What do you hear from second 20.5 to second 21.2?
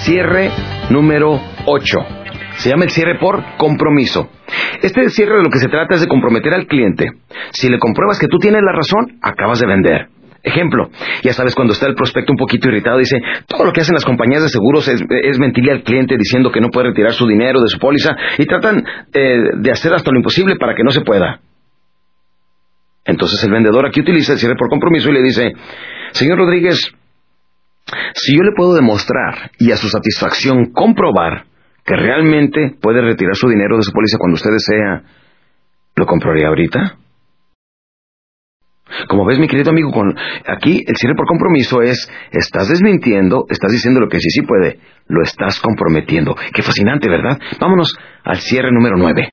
para que no se